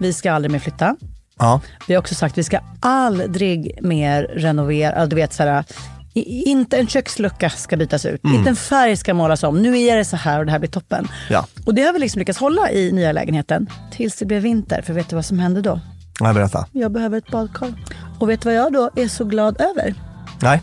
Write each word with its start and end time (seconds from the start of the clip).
vi 0.00 0.12
ska 0.12 0.32
aldrig 0.32 0.52
mer 0.52 0.58
flytta. 0.58 0.96
ja. 1.38 1.60
Vi 1.88 1.94
har 1.94 2.00
också 2.00 2.14
sagt 2.14 2.38
vi 2.38 2.44
ska 2.44 2.58
aldrig 2.80 3.78
mer 3.82 4.22
renovera. 4.22 5.06
Du 5.06 5.16
vet, 5.16 5.32
så 5.32 5.42
här, 5.42 5.64
inte 6.14 6.76
en 6.78 6.86
kökslucka 6.86 7.50
ska 7.50 7.76
bytas 7.76 8.06
ut, 8.06 8.20
inte 8.24 8.50
en 8.50 8.56
färg 8.56 8.96
ska 8.96 9.14
målas 9.14 9.42
om. 9.42 9.62
Nu 9.62 9.78
är 9.80 9.96
det 9.96 10.04
så 10.04 10.16
här 10.16 10.38
och 10.38 10.46
det 10.46 10.52
här 10.52 10.58
blir 10.58 10.70
toppen. 10.70 11.08
Ja. 11.30 11.46
Och 11.66 11.74
det 11.74 11.82
har 11.82 11.92
vi 11.92 11.98
liksom 11.98 12.18
lyckats 12.18 12.38
hålla 12.38 12.70
i 12.70 12.92
nya 12.92 13.12
lägenheten 13.12 13.66
tills 13.92 14.16
det 14.16 14.26
blev 14.26 14.42
vinter. 14.42 14.82
För 14.82 14.92
vet 14.92 15.08
du 15.08 15.16
vad 15.16 15.24
som 15.24 15.38
hände 15.38 15.60
då? 15.60 15.80
Nej, 16.20 16.34
berätta. 16.34 16.66
Jag 16.72 16.92
behöver 16.92 17.18
ett 17.18 17.30
badkar. 17.30 17.74
Och 18.18 18.30
vet 18.30 18.40
du 18.42 18.48
vad 18.48 18.54
jag 18.58 18.72
då 18.72 18.90
är 18.96 19.08
så 19.08 19.24
glad 19.24 19.60
över? 19.60 19.94
Nej. 20.42 20.62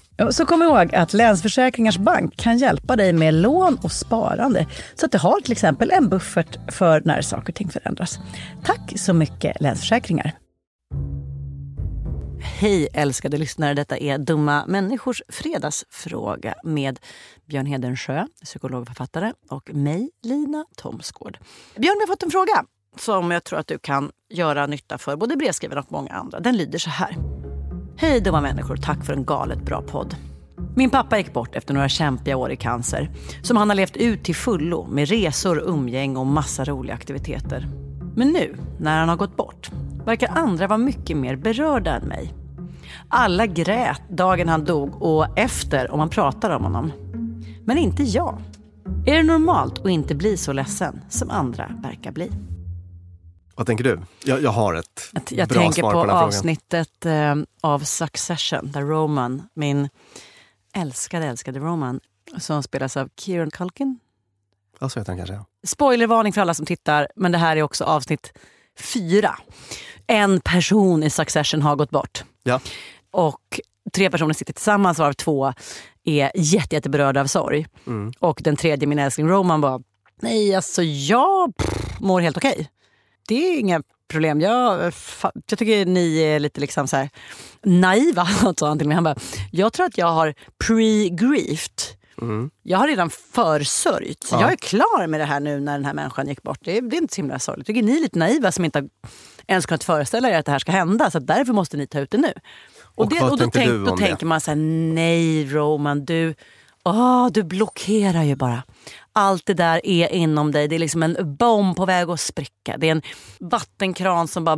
Så 0.29 0.45
kom 0.45 0.61
ihåg 0.61 0.95
att 0.95 1.13
Länsförsäkringars 1.13 1.97
Bank 1.97 2.37
kan 2.37 2.57
hjälpa 2.57 2.95
dig 2.95 3.13
med 3.13 3.33
lån 3.33 3.77
och 3.83 3.91
sparande. 3.91 4.67
Så 4.95 5.05
att 5.05 5.11
du 5.11 5.17
har 5.17 5.41
till 5.41 5.51
exempel 5.51 5.91
en 5.91 6.09
buffert 6.09 6.57
för 6.71 7.01
när 7.05 7.21
saker 7.21 7.51
och 7.51 7.55
ting 7.55 7.69
förändras. 7.69 8.19
Tack 8.63 8.93
så 8.95 9.13
mycket 9.13 9.61
Länsförsäkringar. 9.61 10.31
Hej 12.43 12.87
älskade 12.93 13.37
lyssnare, 13.37 13.73
detta 13.73 13.97
är 13.97 14.17
Dumma 14.17 14.65
människors 14.67 15.21
fredagsfråga 15.29 16.55
med 16.63 16.99
Björn 17.45 17.65
Hedensjö, 17.65 18.27
psykolog 18.43 18.81
och 18.81 18.87
författare 18.87 19.33
och 19.49 19.73
mig, 19.73 20.09
Lina 20.23 20.65
Thomsgård. 20.75 21.37
Björn, 21.75 21.95
vi 21.99 22.01
har 22.01 22.07
fått 22.07 22.23
en 22.23 22.31
fråga 22.31 22.65
som 22.97 23.31
jag 23.31 23.43
tror 23.43 23.59
att 23.59 23.67
du 23.67 23.79
kan 23.79 24.11
göra 24.29 24.67
nytta 24.67 24.97
för 24.97 25.15
både 25.15 25.35
brevskrivare 25.35 25.79
och 25.79 25.91
många 25.91 26.11
andra. 26.11 26.39
Den 26.39 26.57
lyder 26.57 26.79
så 26.79 26.89
här. 26.89 27.17
Hej 28.01 28.21
dumma 28.21 28.41
människor, 28.41 28.75
tack 28.75 29.05
för 29.05 29.13
en 29.13 29.25
galet 29.25 29.65
bra 29.65 29.81
podd. 29.81 30.15
Min 30.75 30.89
pappa 30.89 31.17
gick 31.17 31.33
bort 31.33 31.55
efter 31.55 31.73
några 31.73 31.89
kämpiga 31.89 32.37
år 32.37 32.51
i 32.51 32.55
cancer 32.55 33.09
som 33.41 33.57
han 33.57 33.69
har 33.69 33.75
levt 33.75 33.97
ut 33.97 34.23
till 34.23 34.35
fullo 34.35 34.87
med 34.87 35.09
resor, 35.09 35.59
umgäng 35.59 36.17
och 36.17 36.27
massa 36.27 36.65
roliga 36.65 36.95
aktiviteter. 36.95 37.67
Men 38.15 38.27
nu, 38.27 38.55
när 38.79 38.99
han 38.99 39.09
har 39.09 39.15
gått 39.15 39.37
bort, 39.37 39.71
verkar 40.05 40.29
andra 40.29 40.67
vara 40.67 40.77
mycket 40.77 41.17
mer 41.17 41.35
berörda 41.35 41.95
än 41.95 42.07
mig. 42.07 42.33
Alla 43.07 43.45
grät 43.45 44.01
dagen 44.09 44.49
han 44.49 44.65
dog 44.65 45.01
och 45.01 45.39
efter 45.39 45.91
om 45.91 45.97
man 45.97 46.09
pratar 46.09 46.49
om 46.49 46.63
honom. 46.63 46.91
Men 47.65 47.77
inte 47.77 48.03
jag. 48.03 48.37
Är 49.05 49.15
det 49.15 49.23
normalt 49.23 49.79
att 49.79 49.89
inte 49.89 50.15
bli 50.15 50.37
så 50.37 50.53
ledsen 50.53 51.01
som 51.09 51.29
andra 51.29 51.71
verkar 51.83 52.11
bli? 52.11 52.31
Vad 53.61 53.65
tänker 53.67 53.83
du? 53.83 53.99
Jag, 54.23 54.41
jag 54.41 54.51
har 54.51 54.73
ett 54.73 55.09
Att 55.13 55.31
Jag 55.31 55.47
bra 55.49 55.61
tänker 55.61 55.81
svar 55.81 55.91
på, 55.91 55.99
på, 55.99 56.05
den 56.05 56.09
frågan. 56.09 56.27
avsnittet 56.27 57.05
eh, 57.05 57.35
av 57.61 57.79
Succession 57.79 58.71
där 58.71 58.81
Roman, 58.81 59.47
min 59.53 59.89
älskade, 60.73 61.25
älskade 61.25 61.59
Roman, 61.59 61.99
som 62.37 62.63
spelas 62.63 62.97
av 62.97 63.09
Kieran 63.17 63.51
Culkin. 63.51 63.99
Ja, 64.79 64.89
så 64.89 64.99
heter 64.99 65.11
han 65.11 65.17
kanske. 65.17 65.45
Spoilervarning 65.63 66.33
för 66.33 66.41
alla 66.41 66.53
som 66.53 66.65
tittar, 66.65 67.07
men 67.15 67.31
det 67.31 67.37
här 67.37 67.57
är 67.57 67.63
också 67.63 67.83
avsnitt 67.83 68.33
fyra. 68.79 69.37
En 70.07 70.41
person 70.41 71.03
i 71.03 71.09
Succession 71.09 71.61
har 71.61 71.75
gått 71.75 71.91
bort. 71.91 72.23
Ja. 72.43 72.59
Och 73.11 73.59
tre 73.93 74.09
personer 74.09 74.33
sitter 74.33 74.53
tillsammans 74.53 74.99
varav 74.99 75.13
två 75.13 75.53
är 76.03 76.31
jätte, 76.35 76.75
jätteberörda 76.75 77.21
av 77.21 77.27
sorg. 77.27 77.67
Mm. 77.87 78.13
Och 78.19 78.41
den 78.43 78.55
tredje, 78.55 78.87
min 78.87 78.99
älskling 78.99 79.29
Roman, 79.29 79.61
bara 79.61 79.81
nej 80.21 80.55
alltså 80.55 80.83
jag 80.83 81.57
pff, 81.57 81.99
mår 81.99 82.21
helt 82.21 82.37
okej. 82.37 82.69
Det 83.31 83.53
är 83.53 83.59
inga 83.59 83.81
problem. 84.07 84.41
Jag, 84.41 84.93
jag 85.47 85.57
tycker 85.57 85.85
ni 85.85 86.17
är 86.17 86.39
lite 86.39 86.61
liksom 86.61 86.87
så 86.87 86.97
här 86.97 87.09
naiva. 87.63 88.25
sa 88.57 88.67
han 88.67 88.77
till 88.77 88.87
mig. 88.87 88.95
Han 88.95 89.03
bara, 89.03 89.15
jag 89.51 89.73
tror 89.73 89.85
att 89.85 89.97
jag 89.97 90.07
har 90.07 90.33
pre-griefed. 90.63 91.81
Jag 92.63 92.77
har 92.77 92.87
redan 92.87 93.09
försörjt. 93.09 94.27
Ja. 94.31 94.41
Jag 94.41 94.51
är 94.51 94.55
klar 94.55 95.07
med 95.07 95.19
det 95.19 95.25
här 95.25 95.39
nu 95.39 95.59
när 95.59 95.73
den 95.73 95.85
här 95.85 95.93
människan 95.93 96.27
gick 96.27 96.43
bort. 96.43 96.59
Det 96.61 96.77
är, 96.77 96.81
det 96.81 96.95
är 96.95 97.01
inte 97.01 97.15
så 97.15 97.21
himla 97.21 97.39
sorgligt. 97.39 97.67
Tycker 97.67 97.83
ni 97.83 97.95
är 97.95 97.99
lite 97.99 98.19
naiva 98.19 98.51
som 98.51 98.65
inte 98.65 98.87
ens 99.47 99.65
kunnat 99.65 99.83
föreställa 99.83 100.29
er 100.29 100.39
att 100.39 100.45
det 100.45 100.51
här 100.51 100.59
ska 100.59 100.71
hända. 100.71 101.11
Så 101.11 101.19
därför 101.19 101.53
måste 101.53 101.77
ni 101.77 101.87
ta 101.87 101.99
ut 101.99 102.11
det 102.11 102.17
nu. 102.17 102.33
Och 102.95 103.09
det, 103.09 103.19
vad 103.21 103.39
då, 103.39 103.49
tänk, 103.53 103.85
då 103.85 103.97
tänker 103.97 104.25
man 104.25 104.41
så 104.41 104.51
här, 104.51 104.55
nej 104.93 105.45
Roman, 105.45 106.05
du, 106.05 106.35
Oh, 106.83 107.27
du 107.31 107.43
blockerar 107.43 108.23
ju 108.23 108.35
bara. 108.35 108.63
Allt 109.13 109.45
det 109.45 109.53
där 109.53 109.85
är 109.85 110.07
inom 110.07 110.51
dig. 110.51 110.67
Det 110.67 110.75
är 110.75 110.79
liksom 110.79 111.03
en 111.03 111.35
bomb 111.35 111.75
på 111.75 111.85
väg 111.85 112.09
att 112.09 112.19
spricka. 112.19 112.77
Det 112.77 112.87
är 112.87 112.91
en 112.91 113.01
vattenkran 113.39 114.27
som 114.27 114.43
bara... 114.43 114.57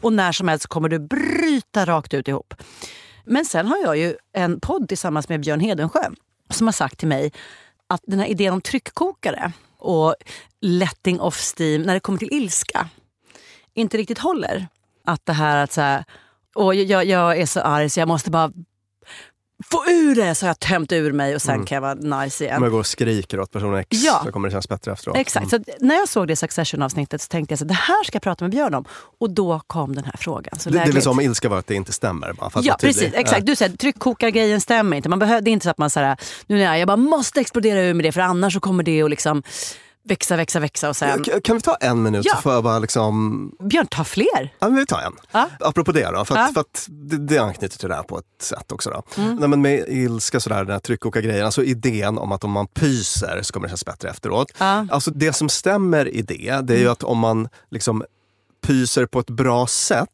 Och 0.00 0.12
när 0.12 0.32
som 0.32 0.48
helst 0.48 0.66
kommer 0.66 0.88
du 0.88 0.98
bryta 0.98 1.86
rakt 1.86 2.14
ut 2.14 2.28
ihop. 2.28 2.54
Men 3.24 3.44
sen 3.44 3.66
har 3.66 3.78
jag 3.78 3.96
ju 3.96 4.16
en 4.32 4.60
podd 4.60 4.88
tillsammans 4.88 5.28
med 5.28 5.40
Björn 5.40 5.60
Hedensjö 5.60 6.10
som 6.50 6.66
har 6.66 6.72
sagt 6.72 6.98
till 6.98 7.08
mig 7.08 7.32
att 7.86 8.00
den 8.06 8.18
här 8.18 8.26
idén 8.26 8.52
om 8.52 8.60
tryckkokare 8.60 9.52
och 9.78 10.14
letting 10.60 11.20
off 11.20 11.54
steam 11.58 11.82
när 11.82 11.94
det 11.94 12.00
kommer 12.00 12.18
till 12.18 12.32
ilska 12.32 12.88
inte 13.74 13.98
riktigt 13.98 14.18
håller. 14.18 14.68
Att 15.04 15.26
det 15.26 15.32
här 15.32 15.64
att 15.64 15.72
så 15.72 15.80
här, 15.80 16.04
och 16.54 16.74
jag, 16.74 17.04
jag 17.04 17.38
är 17.38 17.46
så 17.46 17.60
arg 17.60 17.90
så 17.90 18.00
jag 18.00 18.08
måste 18.08 18.30
bara 18.30 18.52
få 19.70 19.84
ur 19.90 20.14
det 20.14 20.34
så 20.34 20.46
har 20.46 20.48
jag 20.50 20.58
tömt 20.60 20.92
ur 20.92 21.12
mig 21.12 21.34
och 21.34 21.42
sen 21.42 21.64
kan 21.64 21.76
jag 21.76 21.82
vara 21.82 22.22
nice 22.24 22.44
igen. 22.44 22.56
Om 22.56 22.62
jag 22.62 22.72
går 22.72 22.78
och 22.78 22.86
skriker 22.86 23.40
åt 23.40 23.52
person 23.52 23.74
X 23.76 23.88
Ja. 23.90 24.22
så 24.24 24.32
kommer 24.32 24.48
det 24.48 24.52
kännas 24.52 24.68
bättre 24.68 24.92
efteråt. 24.92 25.16
Exakt. 25.16 25.50
Så 25.50 25.56
att 25.56 25.62
när 25.80 25.94
jag 25.94 26.08
såg 26.08 26.28
det 26.28 26.36
Succession-avsnittet 26.36 27.20
så 27.22 27.28
tänkte 27.28 27.52
jag 27.52 27.58
så 27.58 27.64
det 27.64 27.74
här 27.74 28.04
ska 28.04 28.16
jag 28.16 28.22
prata 28.22 28.44
med 28.44 28.50
Björn 28.52 28.74
om. 28.74 28.84
Och 29.20 29.30
då 29.30 29.60
kom 29.66 29.94
den 29.94 30.04
här 30.04 30.14
frågan. 30.18 30.58
Så 30.58 30.68
Det, 30.70 30.72
det 30.74 30.78
är 30.78 30.80
väl 30.80 30.88
lägligt. 30.88 31.04
som 31.04 31.10
om 31.12 31.20
ilska 31.20 31.48
var 31.48 31.58
att 31.58 31.66
det 31.66 31.74
inte 31.74 31.92
stämmer? 31.92 32.32
Bara, 32.32 32.46
att 32.46 32.64
Ja 32.64 32.76
precis, 32.80 33.12
exakt. 33.14 33.46
Du 33.46 33.56
säger 33.56 33.76
tryckkokargrejen 33.76 34.60
stämmer 34.60 34.96
inte. 34.96 35.08
Man 35.08 35.18
behöver, 35.18 35.40
det 35.40 35.50
är 35.50 35.52
inte 35.52 35.64
så 35.64 35.70
att 35.70 35.78
man 35.78 35.90
säger 35.90 36.16
nu 36.46 36.56
när 36.56 36.64
jag, 36.64 36.78
jag 36.78 36.86
bara 36.88 36.96
måste 36.96 37.40
explodera 37.40 37.80
ur 37.82 37.94
med 37.94 38.04
det 38.04 38.12
för 38.12 38.20
annars 38.20 38.52
så 38.52 38.60
kommer 38.60 38.82
det 38.82 39.02
att 39.02 39.10
liksom 39.10 39.42
växa, 40.04 40.36
växa, 40.36 40.60
växa 40.60 40.88
och 40.88 40.96
sen... 40.96 41.24
Kan 41.44 41.56
vi 41.56 41.62
ta 41.62 41.74
en 41.74 42.02
minut 42.02 42.26
Ja. 42.26 42.52
jag 42.52 42.64
bara 42.64 42.78
liksom... 42.78 43.52
Björn, 43.60 43.86
ta 43.86 44.04
fler! 44.04 44.54
Ja, 44.58 44.68
men 44.68 44.76
vi 44.76 44.86
tar 44.86 45.00
en. 45.00 45.12
Ja. 45.32 45.48
Apropå 45.60 45.92
det 45.92 46.10
då, 46.10 46.24
för 46.24 46.34
att, 46.34 46.40
Ja. 46.48 46.52
för 46.54 46.60
att 46.60 46.86
det, 46.88 47.16
det 47.16 47.38
anknyter 47.38 47.78
till 47.78 47.88
det 47.88 47.94
här 47.94 48.02
på 48.02 48.18
ett 48.18 48.42
sätt 48.42 48.72
också. 48.72 48.90
Då. 48.90 49.22
Mm. 49.22 49.36
Nej, 49.36 49.48
men 49.48 49.62
med 49.62 49.84
ilska, 49.88 50.40
sådär, 50.40 50.64
den 50.64 50.72
här 50.72 50.78
tryckkokargrejen, 50.78 51.44
alltså 51.46 51.64
idén 51.64 52.18
om 52.18 52.32
att 52.32 52.44
om 52.44 52.50
man 52.50 52.66
pyser 52.66 53.40
så 53.42 53.52
kommer 53.52 53.66
det 53.66 53.70
kännas 53.70 53.84
bättre 53.84 54.10
efteråt. 54.10 54.52
Ja. 54.58 54.66
Mm. 54.72 54.88
Alltså 54.92 55.10
det 55.10 55.32
som 55.32 55.48
stämmer 55.48 56.08
i 56.08 56.22
det, 56.22 56.60
det 56.62 56.74
är 56.74 56.78
ju 56.78 56.88
att 56.88 57.02
om 57.02 57.18
man 57.18 57.48
liksom 57.70 58.04
pyser 58.66 59.06
på 59.06 59.20
ett 59.20 59.30
bra 59.30 59.66
sätt 59.66 60.08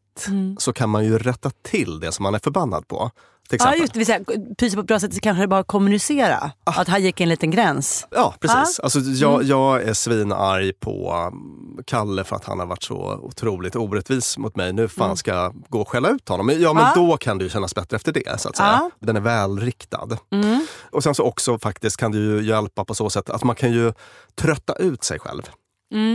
så 0.58 0.72
kan 0.72 0.90
man 0.90 1.04
ju 1.04 1.18
rätta 1.18 1.50
till 1.62 2.00
det 2.00 2.12
som 2.12 2.22
man 2.22 2.34
är 2.34 2.38
förbannad 2.38 2.88
på. 2.88 3.10
Till 3.48 3.60
Mm. 3.60 3.66
Ja 3.68 3.74
exempel. 3.74 3.80
just 3.80 3.92
det, 3.92 3.98
vill 3.98 4.06
säga, 4.06 4.54
pysa 4.58 4.74
på 4.76 4.80
ett 4.80 4.86
bra 4.86 5.00
sätt 5.00 5.14
så 5.14 5.20
kanske 5.20 5.42
det 5.42 5.48
bara 5.48 5.62
kommunicera. 5.64 6.50
Ah. 6.64 6.80
Att 6.80 6.88
här 6.88 6.98
gick 6.98 7.20
en 7.20 7.28
liten 7.28 7.50
gräns. 7.50 8.06
Ja, 8.10 8.34
precis. 8.40 8.80
Alltså, 8.80 9.00
jag, 9.00 9.34
Mm. 9.34 9.46
jag 9.48 9.82
är 9.82 9.92
svinarg 9.94 10.72
på 10.80 11.14
um, 11.32 11.78
Kalle 11.86 12.24
för 12.24 12.36
att 12.36 12.44
han 12.44 12.58
har 12.58 12.66
varit 12.66 12.82
så 12.82 12.96
otroligt 13.22 13.76
orättvis 13.76 14.38
mot 14.38 14.56
mig. 14.56 14.72
Nu 14.72 14.88
fan 14.88 15.16
ska 15.16 15.34
jag 15.34 15.54
gå 15.68 15.80
och 15.80 15.88
skälla 15.88 16.08
ut 16.08 16.28
honom. 16.28 16.48
Ja, 16.48 16.54
men 16.72 16.82
Mm. 16.84 16.92
Ja. 16.96 17.02
då 17.10 17.16
kan 17.16 17.38
det 17.38 17.44
ju 17.44 17.50
kännas 17.50 17.74
bättre 17.74 17.96
efter 17.96 18.12
det. 18.12 18.40
så 18.40 18.48
att 18.48 18.56
säga. 18.56 18.68
Ja. 18.68 18.90
Den 19.00 19.16
är 19.16 19.20
välriktad. 19.20 20.08
Mm. 20.32 20.66
Och 20.90 21.02
sen 21.02 21.14
så 21.14 21.22
också 21.22 21.58
faktiskt 21.58 21.96
kan 21.96 22.12
det 22.12 22.18
ju 22.18 22.42
hjälpa 22.42 22.84
på 22.84 22.94
så 22.94 23.10
sätt 23.10 23.30
att 23.30 23.44
man 23.44 23.56
kan 23.56 23.72
ju 23.72 23.92
trötta 24.34 24.72
ut 24.74 25.04
sig 25.04 25.18
själv. 25.18 25.42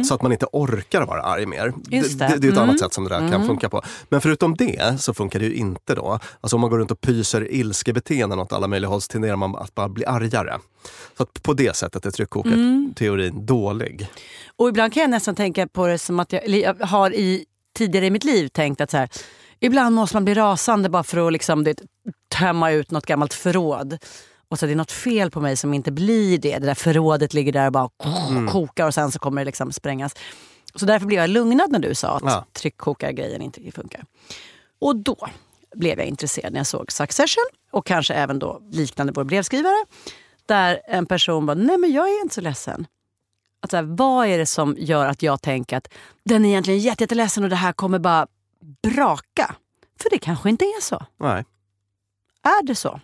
Så 0.06 0.14
att 0.14 0.22
man 0.22 0.32
inte 0.32 0.46
orkar 0.52 1.06
vara 1.06 1.22
arg 1.22 1.46
mer. 1.46 1.68
Mm. 1.68 1.82
Det. 1.84 2.00
det, 2.00 2.18
det 2.18 2.24
är 2.34 2.36
ett 2.36 2.44
Mm. 2.44 2.58
annat 2.58 2.80
sätt 2.80 2.94
som 2.94 3.04
det 3.04 3.10
där 3.10 3.30
kan 3.32 3.48
funka 3.48 3.70
på. 3.70 3.82
Men 4.10 4.22
förutom 4.22 4.56
det 4.56 5.02
så 5.02 5.14
funkar 5.14 5.40
det 5.40 5.46
ju 5.46 5.54
inte 5.54 5.96
då. 5.96 6.20
Alltså 6.42 6.56
om 6.58 6.62
man 6.62 6.70
går 6.70 6.78
runt 6.78 6.92
och 6.92 7.02
pyser 7.02 7.52
ilskebeteenden 7.52 8.40
åt 8.40 8.54
alla 8.54 8.68
möjliga 8.68 8.90
håll 8.90 9.02
så 9.02 9.08
tenderar 9.08 9.36
man 9.36 9.56
att 9.56 9.76
bara 9.76 9.90
bli 9.90 10.06
argare. 10.06 10.60
Så 11.18 11.26
på 11.26 11.54
det 11.54 11.76
sättet 11.76 12.06
är 12.06 12.12
tryckkokarteorin 12.12 13.46
dålig. 13.46 14.08
Och 14.56 14.70
ibland 14.70 14.94
kan 14.94 15.02
jag 15.02 15.10
nästan 15.10 15.36
tänka 15.36 15.68
på 15.68 15.88
det 15.88 15.98
som 15.98 16.20
att 16.20 16.34
jag, 16.34 16.50
jag 16.50 16.76
har 16.86 17.12
i, 17.14 17.46
tidigare 17.78 18.06
i 18.06 18.12
mitt 18.12 18.24
liv 18.24 18.48
tänkt 18.48 18.82
att 18.82 18.92
så 18.92 18.98
här, 18.98 19.10
ibland 19.60 19.96
måste 19.96 20.16
man 20.16 20.26
bli 20.26 20.34
rasande 20.34 20.90
bara 20.90 21.04
för 21.04 21.28
att 21.28 21.34
liksom, 21.34 21.64
det, 21.64 21.82
tömma 22.40 22.72
ut 22.72 22.92
något 22.92 23.06
gammalt 23.06 23.34
förråd. 23.34 23.98
Och 24.52 24.60
så 24.60 24.66
är 24.66 24.70
det 24.70 24.76
något 24.76 24.92
fel 24.92 25.32
på 25.32 25.42
mig 25.42 25.58
som 25.58 25.74
inte 25.74 25.92
blir 25.92 26.38
det. 26.38 26.60
Det 26.60 26.66
där 26.66 26.74
förrådet 26.74 27.34
ligger 27.34 27.52
där 27.54 27.66
och 27.66 27.72
bara 27.72 27.90
kokar 28.52 28.88
och 28.88 28.94
sen 28.94 29.12
så 29.12 29.20
kommer 29.20 29.42
det 29.42 29.46
liksom 29.46 29.72
sprängas. 29.72 30.16
Så 30.76 30.86
därför 30.86 31.06
blev 31.06 31.20
jag 31.20 31.30
lugnad 31.30 31.72
när 31.72 31.80
du 31.80 31.96
sa 31.96 32.16
att 32.18 32.24
Ja. 32.26 32.46
tryckkokargrejen 32.54 33.42
inte 33.42 33.72
funkar. 33.72 34.06
Och 34.80 34.96
då 34.96 35.28
blev 35.76 36.00
jag 36.00 36.08
intresserad 36.08 36.54
när 36.54 36.60
jag 36.60 36.68
såg 36.68 36.92
Succession 36.92 37.44
och 37.72 37.86
kanske 37.86 38.14
även 38.14 38.40
då 38.40 38.62
liknande 38.72 39.14
vår 39.16 39.24
brevskrivare. 39.24 39.86
Där 40.46 40.82
en 40.88 41.06
person 41.06 41.46
bara, 41.46 41.54
nej 41.54 41.78
men 41.78 41.92
jag 41.92 42.10
är 42.10 42.22
inte 42.22 42.36
så 42.36 42.42
ledsen. 42.42 42.88
Att 43.62 43.70
så 43.72 43.76
här, 43.78 43.84
vad 43.84 44.28
är 44.28 44.38
det 44.38 44.46
som 44.46 44.76
gör 44.80 45.06
att 45.06 45.22
jag 45.24 45.42
tänker 45.42 45.78
att 45.78 45.88
den 46.24 46.46
är 46.46 46.50
egentligen 46.50 46.80
jätte- 46.80 47.04
jätteledsen 47.04 47.44
och 47.44 47.50
det 47.50 47.56
här 47.56 47.74
kommer 47.74 48.00
bara 48.00 48.28
braka? 48.84 49.56
För 50.02 50.10
det 50.10 50.20
kanske 50.20 50.50
inte 50.50 50.66
är 50.66 50.82
så. 50.82 51.06
Nej. 51.20 51.46
Är 52.44 52.64
det 52.64 52.76
så? 52.76 53.00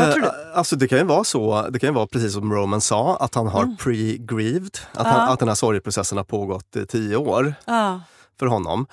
Eh, 0.00 0.14
Alltså 0.54 0.76
det 0.76 0.88
kan 0.88 0.98
ju 0.98 1.04
vara 1.04 1.24
så, 1.24 1.66
det 1.70 1.78
kan 1.78 1.88
ju 1.88 1.94
vara 1.94 2.06
precis 2.06 2.32
som 2.32 2.52
Roman 2.52 2.80
sa, 2.80 3.16
att 3.16 3.34
han 3.34 3.46
har 3.46 3.62
Mm. 3.62 3.76
pre-grieved. 3.76 4.78
Att, 4.92 5.06
han, 5.06 5.28
att 5.32 5.38
den 5.38 5.48
här 5.48 5.54
sorgeprocessen 5.54 6.18
har 6.18 6.24
pågått 6.24 6.76
i 6.76 6.86
tio 6.86 7.16
år 7.16 7.54
Ja. 7.64 8.00
för 8.38 8.46
honom. 8.46 8.86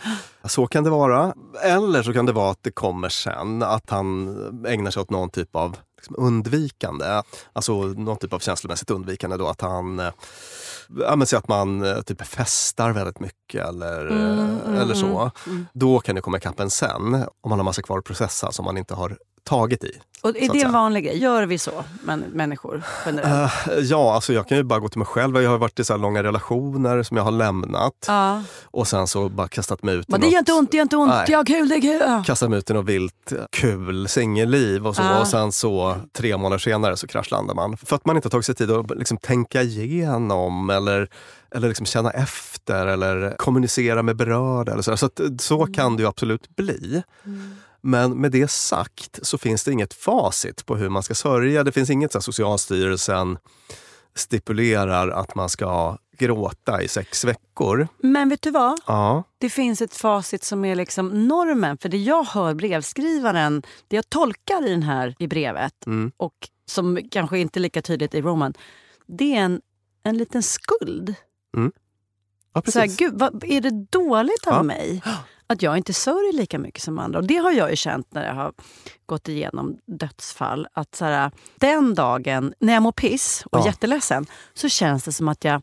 Så 0.46 0.68
kan 0.68 0.84
det 0.84 0.90
vara. 0.90 1.34
Eller 1.64 2.04
så 2.04 2.14
kan 2.14 2.26
det 2.26 2.32
vara 2.32 2.52
att 2.52 2.60
det 2.64 2.72
kommer 2.72 3.10
sen, 3.10 3.64
att 3.64 3.90
han 3.90 4.66
ägnar 4.68 4.92
sig 4.92 5.02
åt 5.02 5.10
någon 5.10 5.30
typ 5.30 5.56
av 5.56 5.78
liksom, 5.98 6.16
undvikande. 6.18 7.22
Alltså 7.54 7.74
någon 7.84 8.18
typ 8.18 8.34
av 8.34 8.40
känslomässigt 8.40 8.90
undvikande 8.92 9.38
då. 9.38 9.48
Att 9.48 9.62
han, 9.62 10.00
eh, 10.00 10.10
ja 11.00 11.16
men 11.16 11.28
att 11.36 11.48
man 11.48 11.86
eh, 11.86 12.02
typ 12.02 12.28
festar 12.28 12.92
väldigt 12.92 13.20
mycket 13.20 13.68
eller, 13.68 14.08
Mm, 14.08 14.58
eh, 14.76 14.82
eller 14.82 14.94
så. 14.94 15.32
Då 15.74 16.00
kan 16.00 16.16
det 16.16 16.22
komma 16.22 16.38
ikapp 16.38 16.60
en 16.60 16.70
sen, 16.70 17.14
om 17.42 17.50
man 17.50 17.60
har 17.60 17.64
massa 17.64 17.82
kvar 17.82 17.98
att 17.98 18.06
processa 18.06 18.52
som 18.52 18.66
man 18.66 18.78
inte 18.78 18.94
har 18.94 19.18
tagit 19.44 19.84
i. 19.84 19.92
Och 20.22 20.30
är 20.38 20.54
det 20.54 20.62
en 20.62 20.72
vanlig 20.72 21.04
grej? 21.04 21.18
Gör 21.18 21.46
vi 21.46 21.58
så, 21.58 21.84
men, 22.04 22.20
människor 22.20 22.84
generellt? 23.06 23.52
Eh, 23.68 23.80
ja, 23.80 24.14
alltså 24.16 24.34
jag 24.34 24.48
kan 24.48 24.58
ju 24.58 24.64
bara 24.64 24.80
gå 24.80 24.90
till 24.90 25.00
mig 25.00 25.06
själv. 25.08 25.42
Jag 25.42 25.50
har 25.50 25.58
varit 25.58 25.80
i 25.80 25.84
så 25.84 25.98
långa 25.98 26.24
relationer 26.24 27.04
som 27.04 27.18
jag 27.18 27.24
har 27.24 27.32
lämnat 27.32 27.94
ja. 28.08 28.44
och 28.64 28.88
sen 28.88 29.08
så 29.08 29.30
bara 29.30 29.48
kastat 29.48 29.84
mig 29.84 29.96
ut 29.96 30.10
i 30.10 30.12
Men 30.12 30.22
det 30.22 30.28
gör 30.28 30.34
något- 30.34 30.40
inte 30.40 30.54
ont, 30.54 30.72
det 30.72 30.78
gör 30.78 30.82
inte 30.82 30.98
ont. 30.98 31.10
Nej. 31.12 31.26
Ja, 31.30 31.44
kul, 31.48 31.70
det 31.70 31.76
är 31.76 31.82
kul. 31.82 32.24
Kastat 32.26 32.50
mig 32.50 32.60
ut 32.60 32.70
i 32.70 32.74
något 32.74 32.86
vilt 32.86 33.34
kul 33.52 34.08
singelliv 34.08 34.88
och 34.88 34.96
så. 34.96 35.02
Ja. 35.02 35.20
Och 35.20 35.28
sen 35.28 35.52
så 35.52 35.96
tre 36.18 36.38
månader 36.38 36.58
senare 36.58 36.98
så 36.98 37.08
kraschlandar 37.08 37.56
man. 37.56 37.78
För 37.78 37.96
att 37.96 38.06
man 38.06 38.16
inte 38.16 38.26
har 38.26 38.32
tagit 38.32 38.46
sig 38.46 38.56
tid 38.56 38.72
att 38.72 38.98
liksom 38.98 39.18
tänka 39.18 39.62
igenom 39.62 40.70
eller, 40.70 41.08
eller 41.56 41.68
liksom 41.68 41.86
känna 41.86 42.12
efter 42.12 42.88
eller 42.88 43.36
kommunicera 43.38 44.04
med 44.04 44.16
berörda. 44.16 44.72
Eller 44.72 44.82
så 44.82 44.98
så, 44.98 45.06
att, 45.06 45.20
så 45.40 45.66
kan 45.66 45.98
det 45.98 46.04
ju 46.04 46.10
absolut 46.10 46.56
bli. 46.56 47.04
Men 47.86 48.22
med 48.22 48.32
det 48.32 48.52
sagt 48.52 49.20
så 49.22 49.38
finns 49.38 49.64
det 49.64 49.72
inget 49.72 49.94
facit 49.94 50.66
på 50.66 50.76
hur 50.76 50.90
man 50.90 51.04
ska 51.04 51.16
sörja. 51.16 51.64
Det 51.64 51.72
finns 51.72 51.90
inget 51.90 52.12
så 52.12 52.18
här, 52.18 52.22
Socialstyrelsen 52.22 53.38
stipulerar 54.16 55.10
att 55.10 55.36
man 55.36 55.50
ska 55.50 55.98
gråta 56.18 56.82
i 56.82 56.88
sex 56.88 57.24
veckor. 57.26 57.88
Men 57.98 58.30
vet 58.30 58.42
du 58.42 58.52
vad? 58.52 58.80
Ja, 58.88 59.24
Det 59.38 59.50
finns 59.50 59.82
ett 59.82 59.96
facit 59.96 60.44
som 60.44 60.66
är 60.66 60.76
liksom 60.76 61.28
normen. 61.28 61.78
För 61.78 61.90
det 61.90 61.98
jag 61.98 62.24
hör 62.24 62.54
brevskrivaren, 62.54 63.64
det 63.88 63.96
jag 63.96 64.10
tolkar 64.10 64.68
i 64.68 64.70
den 64.70 64.84
här 64.84 65.16
i 65.20 65.28
brevet 65.28 65.86
Mm. 65.86 66.12
och 66.18 66.34
som 66.66 67.00
kanske 67.12 67.40
inte 67.40 67.60
är 67.60 67.62
lika 67.62 67.82
tydligt 67.82 68.16
i 68.16 68.22
Roman, 68.22 68.54
det 69.08 69.36
är 69.36 69.40
en, 69.42 69.62
en 70.04 70.18
liten 70.18 70.44
skuld. 70.44 71.16
ja 72.54 72.62
Så 72.68 72.80
här. 72.80 72.88
Gud, 72.98 73.14
vad, 73.20 73.44
är 73.44 73.62
det 73.62 73.86
dåligt 73.92 74.48
av 74.48 74.54
Ja. 74.54 74.64
mig 74.64 75.02
att 75.54 75.62
jag 75.62 75.78
inte 75.78 75.94
sörjer 75.94 76.34
lika 76.34 76.60
mycket 76.60 76.82
som 76.84 77.00
andra? 77.00 77.20
Och 77.20 77.28
Det 77.28 77.36
har 77.38 77.52
jag 77.52 77.70
ju 77.70 77.76
känt 77.76 78.14
när 78.14 78.26
jag 78.28 78.34
har 78.34 78.54
gått 79.06 79.28
igenom 79.30 79.78
dödsfall. 79.86 80.68
Att 80.74 80.96
så 80.96 81.06
här, 81.06 81.32
den 81.56 81.94
dagen 81.94 82.54
när 82.60 82.74
jag 82.74 82.84
mår 82.84 82.92
piss 82.92 83.44
och 83.52 83.58
är 83.60 83.62
Ja. 83.62 83.68
jätteledsen 83.68 84.26
så 84.54 84.70
känns 84.70 85.04
det 85.04 85.12
som 85.14 85.28
att 85.28 85.44
jag 85.44 85.62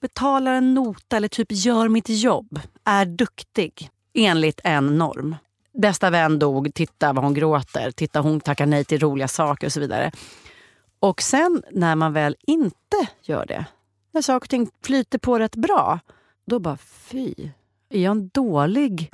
betalar 0.00 0.54
en 0.54 0.74
nota 0.74 1.16
eller 1.16 1.28
typ 1.28 1.46
gör 1.50 1.88
mitt 1.88 2.08
jobb. 2.08 2.60
Är 2.84 3.04
duktig 3.04 3.90
enligt 4.14 4.60
en 4.64 4.98
norm. 4.98 5.36
Bästa 5.82 6.10
vän 6.10 6.38
dog, 6.38 6.74
titta 6.74 7.12
vad 7.12 7.24
hon 7.24 7.34
gråter. 7.34 7.90
Titta 7.90 8.20
hon 8.20 8.40
tackar 8.40 8.66
nej 8.66 8.84
till 8.84 8.98
roliga 9.00 9.28
saker 9.28 9.66
och 9.66 9.72
så 9.72 9.80
vidare. 9.80 10.12
Och 11.00 11.22
sen 11.22 11.62
när 11.72 11.94
man 11.94 12.12
väl 12.12 12.36
inte 12.46 13.06
gör 13.22 13.46
det, 13.46 13.64
när 14.12 14.22
saker 14.22 14.44
och 14.46 14.50
ting 14.50 14.70
flyter 14.84 15.18
på 15.18 15.38
rätt 15.38 15.56
bra, 15.56 15.98
då 16.46 16.58
bara 16.58 16.76
fy. 16.76 17.34
Är 17.90 18.00
jag 18.00 18.10
en 18.10 18.28
dålig 18.28 19.10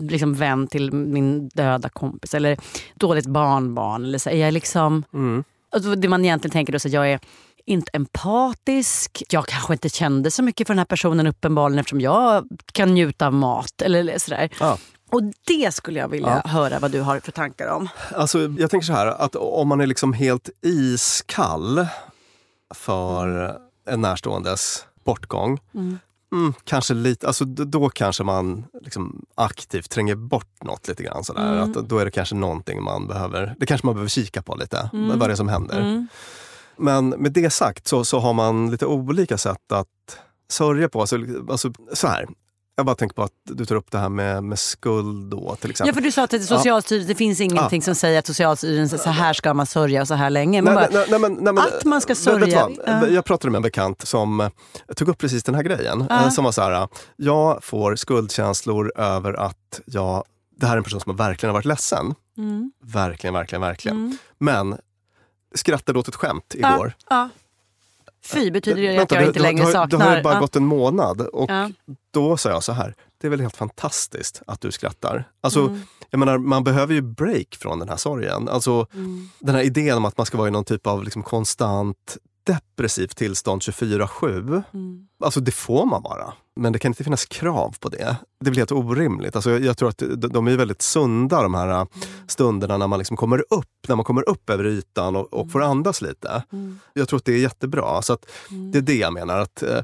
liksom, 0.00 0.34
vän 0.34 0.66
till 0.66 0.92
min 0.92 1.48
döda 1.48 1.88
kompis? 1.88 2.34
Eller 2.34 2.58
dåligt 2.94 3.26
barnbarn? 3.26 4.04
Eller 4.04 4.18
så, 4.18 4.30
är 4.30 4.36
jag 4.36 4.54
liksom... 4.54 5.04
Mm. 5.14 5.44
Alltså, 5.70 5.94
det 5.94 6.08
man 6.08 6.24
egentligen 6.24 6.52
tänker 6.52 6.72
då 6.72 6.78
så 6.78 6.88
jag 6.88 7.10
är 7.12 7.20
inte 7.66 7.90
empatisk. 7.94 9.22
Jag 9.28 9.46
kanske 9.46 9.72
inte 9.72 9.88
kände 9.88 10.30
så 10.30 10.42
mycket 10.42 10.66
för 10.66 10.74
den 10.74 10.78
här 10.78 10.84
personen 10.84 11.26
uppenbarligen 11.26 11.78
eftersom 11.78 12.00
jag 12.00 12.48
kan 12.72 12.94
njuta 12.94 13.26
av 13.26 13.32
mat. 13.32 13.82
Eller 13.82 14.18
sådär. 14.18 14.48
Ja. 14.60 14.78
Och 15.10 15.22
det 15.46 15.74
skulle 15.74 15.98
jag 16.00 16.08
vilja 16.08 16.42
Ja. 16.44 16.50
höra 16.50 16.78
vad 16.78 16.90
du 16.90 17.00
har 17.00 17.20
för 17.20 17.32
tankar 17.32 17.68
om. 17.68 17.88
Alltså, 18.14 18.38
jag 18.58 18.70
tänker 18.70 18.86
så 18.86 18.92
här, 18.92 19.06
att 19.06 19.36
om 19.36 19.68
man 19.68 19.80
är 19.80 19.86
liksom 19.86 20.12
helt 20.12 20.50
iskall 20.62 21.86
för 22.74 23.56
en 23.88 24.00
närståendes 24.00 24.84
bortgång, 25.04 25.58
Mm. 25.74 25.98
Mm, 26.34 26.52
kanske 26.64 26.94
lite, 26.94 27.26
alltså, 27.26 27.44
då 27.44 27.88
kanske 27.90 28.24
man 28.24 28.64
liksom 28.82 29.24
aktivt 29.34 29.90
tränger 29.90 30.14
bort 30.14 30.62
något 30.64 30.88
lite 30.88 31.02
grann. 31.02 31.24
Sådär. 31.24 31.52
Mm. 31.52 31.70
Att 31.70 31.88
då 31.88 31.98
är 31.98 32.04
det 32.04 32.10
kanske 32.10 32.34
någonting 32.34 32.82
man 32.82 33.06
behöver, 33.06 33.54
det 33.58 33.66
kanske 33.66 33.86
man 33.86 33.94
behöver 33.94 34.08
kika 34.08 34.42
på 34.42 34.54
lite, 34.54 34.90
Mm. 34.92 35.18
vad 35.18 35.28
det 35.28 35.32
är 35.32 35.36
som 35.36 35.48
händer. 35.48 35.80
Mm. 35.80 36.08
Men 36.76 37.08
med 37.08 37.32
det 37.32 37.50
sagt 37.50 37.86
så, 37.88 38.04
så 38.04 38.18
har 38.18 38.32
man 38.32 38.70
lite 38.70 38.86
olika 38.86 39.38
sätt 39.38 39.72
att 39.72 40.18
sörja 40.50 40.88
på. 40.88 41.00
Alltså, 41.00 41.16
alltså, 41.50 41.72
så 41.92 42.06
här. 42.08 42.28
Jag 42.76 42.86
bara 42.86 42.96
tänker 42.96 43.14
på 43.14 43.22
att 43.22 43.32
du 43.44 43.66
tar 43.66 43.74
upp 43.74 43.90
det 43.90 43.98
här 43.98 44.08
med, 44.08 44.44
med 44.44 44.58
skuld 44.58 45.30
då 45.30 45.56
till 45.56 45.68
Ja, 45.68 45.70
exempel. 45.70 45.94
för 45.94 46.00
du 46.00 46.12
sa 46.12 46.22
att 46.24 46.30
till 46.30 46.46
Socialstyrelsen, 46.46 47.08
det 47.08 47.14
finns 47.14 47.40
ingenting 47.40 47.82
som 47.82 47.94
säger 47.94 48.18
att 48.18 48.26
Socialstyrelsen 48.26 48.98
så 48.98 49.10
här 49.10 49.32
ska 49.32 49.54
man 49.54 49.66
sörja 49.66 50.00
och 50.00 50.08
så 50.08 50.14
här 50.14 50.30
länge. 50.30 50.62
Man 50.62 50.74
Nej, 50.74 50.88
bara, 50.92 50.98
nej, 50.98 51.06
nej, 51.10 51.18
men, 51.20 51.32
nej, 51.34 51.52
men, 51.52 51.58
att 51.58 51.84
man 51.84 52.00
ska 52.00 52.14
sörja. 52.14 52.62
vad? 52.68 52.78
Ja. 52.86 53.08
Jag 53.08 53.24
pratade 53.24 53.50
med 53.50 53.56
en 53.58 53.62
bekant 53.62 54.06
som 54.08 54.40
eh, 54.40 54.48
tog 54.96 55.08
upp 55.08 55.18
precis 55.18 55.42
den 55.44 55.54
här 55.54 55.62
grejen. 55.62 56.06
Ja. 56.10 56.22
eh, 56.24 56.30
Som 56.30 56.44
var 56.44 56.52
så 56.52 56.62
här, 56.62 56.88
jag 57.16 57.64
får 57.64 57.96
skuldkänslor 57.96 58.92
över 58.96 59.32
att 59.34 59.80
jag, 59.86 60.24
det 60.60 60.66
här 60.66 60.72
är 60.72 60.78
en 60.78 60.84
person 60.84 61.00
som 61.00 61.16
verkligen 61.16 61.50
har 61.50 61.54
varit 61.58 61.64
ledsen. 61.64 62.14
Mm. 62.38 62.72
Verkligen, 62.82 63.34
verkligen, 63.34 63.62
verkligen. 63.62 63.96
Mm. 63.96 64.16
Men 64.38 64.78
skrattade 65.54 65.98
åt 65.98 66.08
ett 66.08 66.14
skämt 66.16 66.54
igår. 66.54 66.94
Fy 68.24 68.50
betyder 68.50 68.82
det 68.82 68.88
att 68.88 68.98
Vänta, 68.98 69.14
jag 69.14 69.24
det- 69.24 69.26
inte 69.26 69.38
det- 69.38 69.42
längre 69.42 69.58
det 69.60 69.64
har, 69.64 69.72
saknar. 69.72 69.98
Det 69.98 70.04
har 70.04 70.16
ju 70.16 70.22
bara 70.22 70.34
ja. 70.34 70.40
gått 70.40 70.56
en 70.56 70.66
månad 70.66 71.20
och 71.20 71.50
Ja. 71.50 71.70
då 72.10 72.36
sa 72.36 72.48
jag 72.50 72.62
så 72.64 72.72
här, 72.72 72.94
det 73.20 73.26
är 73.26 73.30
väl 73.30 73.40
helt 73.40 73.56
fantastiskt 73.56 74.42
att 74.46 74.60
du 74.60 74.72
skrattar. 74.72 75.28
Alltså, 75.40 75.60
Mm. 75.60 75.80
jag 76.10 76.18
menar, 76.18 76.38
man 76.38 76.64
behöver 76.64 76.94
ju 76.94 77.00
break 77.02 77.54
från 77.60 77.78
den 77.78 77.88
här 77.88 77.96
sorgen. 77.96 78.48
Alltså, 78.48 78.86
Mm. 78.94 79.28
Den 79.38 79.54
här 79.54 79.62
idén 79.62 79.96
om 79.96 80.04
att 80.04 80.16
man 80.16 80.26
ska 80.26 80.38
vara 80.38 80.48
i 80.48 80.50
någon 80.50 80.64
typ 80.64 80.86
av 80.86 81.04
liksom 81.04 81.22
konstant 81.22 82.16
depressivt 82.46 83.16
tillstånd 83.16 83.62
24-7. 83.62 84.62
Mm. 84.74 85.06
Alltså 85.24 85.40
det 85.40 85.52
får 85.52 85.86
man 85.86 86.02
vara. 86.02 86.32
Men 86.56 86.72
det 86.72 86.78
kan 86.78 86.90
inte 86.90 87.04
finnas 87.04 87.24
krav 87.24 87.76
på 87.80 87.88
det. 87.88 88.16
Det 88.40 88.50
blir 88.50 88.60
helt 88.60 88.72
orimligt. 88.72 89.36
Alltså 89.36 89.50
jag, 89.50 89.64
jag 89.64 89.76
tror 89.78 89.88
att 89.88 90.02
de, 90.32 90.46
är 90.48 90.56
väldigt 90.56 90.82
sunda 90.82 91.42
de 91.42 91.54
här 91.54 91.68
Mm. 91.70 91.86
stunderna 92.28 92.76
när 92.76 92.86
man 92.86 92.98
liksom 92.98 93.16
kommer 93.16 93.44
upp, 93.50 93.88
när 93.88 93.96
man 93.96 94.04
kommer 94.04 94.28
upp 94.28 94.50
över 94.50 94.64
ytan 94.66 95.16
och, 95.16 95.32
och 95.34 95.50
får 95.50 95.62
andas 95.62 96.02
lite. 96.02 96.42
Mm. 96.52 96.78
Jag 96.92 97.08
tror 97.08 97.16
att 97.18 97.24
det 97.24 97.32
är 97.32 97.38
jättebra. 97.38 98.02
Så 98.02 98.12
att 98.12 98.26
Mm. 98.50 98.70
det 98.72 98.78
är 98.78 98.82
det 98.82 98.94
jag 98.96 99.12
menar. 99.12 99.38
Att, 99.38 99.62
eh, 99.62 99.80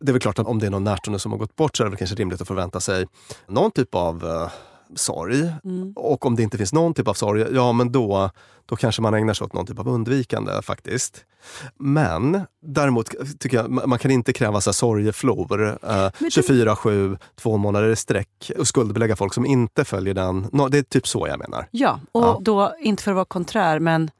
det 0.00 0.10
är 0.10 0.12
väl 0.12 0.20
klart 0.20 0.38
att 0.38 0.46
om 0.46 0.58
det 0.58 0.66
är 0.66 0.70
någon 0.70 0.84
närstående 0.84 1.18
som 1.18 1.32
har 1.32 1.38
gått 1.38 1.56
bort 1.56 1.76
så 1.76 1.84
är 1.84 1.88
det 1.90 1.96
kanske 1.96 2.16
rimligt 2.16 2.40
att 2.40 2.48
förvänta 2.48 2.80
sig 2.80 3.06
någon 3.46 3.70
typ 3.70 3.94
av 3.94 4.24
eh, 4.26 4.48
sorg. 4.96 5.52
Mm. 5.64 5.92
Och 5.96 6.26
om 6.26 6.36
det 6.36 6.42
inte 6.42 6.58
finns 6.58 6.72
någon 6.72 6.94
typ 6.94 7.08
av 7.08 7.14
sorg, 7.14 7.46
ja 7.54 7.72
men 7.72 7.92
då, 7.92 8.30
då 8.66 8.76
kanske 8.76 9.02
man 9.02 9.14
ägnar 9.14 9.34
sig 9.34 9.44
åt 9.44 9.52
någon 9.52 9.66
typ 9.66 9.78
av 9.78 9.88
undvikande 9.88 10.62
faktiskt. 10.62 11.24
Men 11.78 12.40
däremot 12.62 13.10
tycker 13.38 13.56
jag 13.56 13.70
man 13.88 13.98
kan 13.98 14.10
inte 14.10 14.32
kräva 14.32 14.60
så 14.60 14.72
sorgeflor 14.72 15.78
eh, 15.82 16.08
du- 16.18 16.28
24-7, 16.28 17.18
två 17.36 17.56
månader 17.56 17.88
i 17.88 17.96
sträck 17.96 18.50
och 18.58 18.68
skuldbelägga 18.68 19.16
folk 19.16 19.34
som 19.34 19.46
inte 19.46 19.84
följer 19.84 20.14
den. 20.14 20.48
No, 20.52 20.68
det 20.68 20.78
är 20.78 20.82
typ 20.82 21.06
så 21.06 21.26
jag 21.28 21.38
menar. 21.38 21.66
Ja, 21.70 22.00
och 22.12 22.22
Ja. 22.22 22.38
då, 22.42 22.74
inte 22.80 23.02
för 23.02 23.10
att 23.10 23.14
vara 23.14 23.24
konträr, 23.24 23.78
men 23.78 24.10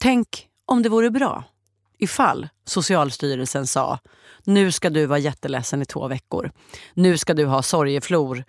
tänk 0.00 0.48
om 0.66 0.82
det 0.82 0.88
vore 0.88 1.10
bra 1.10 1.44
ifall 1.98 2.48
Socialstyrelsen 2.64 3.66
sa 3.66 3.98
nu 4.44 4.72
ska 4.72 4.90
du 4.90 5.06
vara 5.06 5.18
jätteledsen 5.18 5.82
i 5.82 5.84
två 5.84 6.08
veckor. 6.08 6.50
Nu 6.94 7.18
ska 7.18 7.34
du 7.34 7.46
ha 7.46 7.62
sorgeflor 7.62 8.44